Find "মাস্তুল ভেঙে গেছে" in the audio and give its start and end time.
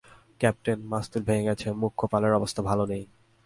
0.85-1.67